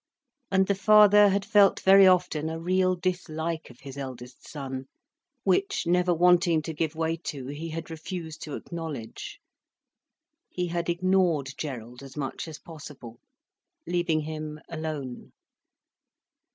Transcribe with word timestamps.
And 0.49 0.65
the 0.65 0.73
father 0.73 1.29
had 1.29 1.45
felt 1.45 1.81
very 1.81 2.07
often 2.07 2.49
a 2.49 2.57
real 2.59 2.95
dislike 2.95 3.69
of 3.69 3.81
his 3.81 3.99
eldest 3.99 4.47
son, 4.47 4.85
which, 5.43 5.85
never 5.85 6.11
wanting 6.11 6.63
to 6.63 6.73
give 6.73 6.95
way 6.95 7.17
to, 7.25 7.45
he 7.49 7.69
had 7.69 7.91
refused 7.91 8.41
to 8.45 8.55
acknowledge. 8.55 9.39
He 10.49 10.65
had 10.69 10.89
ignored 10.89 11.53
Gerald 11.55 12.01
as 12.01 12.17
much 12.17 12.47
as 12.47 12.57
possible, 12.57 13.19
leaving 13.85 14.21
him 14.21 14.59
alone. 14.69 15.33